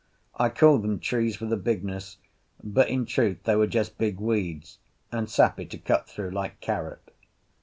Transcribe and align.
I 0.35 0.49
call 0.49 0.79
them 0.79 0.99
trees 0.99 1.35
for 1.35 1.45
the 1.45 1.57
bigness, 1.57 2.17
but 2.63 2.89
in 2.89 3.05
truth 3.05 3.43
they 3.43 3.55
were 3.55 3.67
just 3.67 3.99
big 3.99 4.19
weeds, 4.19 4.79
and 5.11 5.29
sappy 5.29 5.67
to 5.67 5.77
cut 5.77 6.09
through 6.09 6.31
like 6.31 6.59
carrot. 6.59 7.13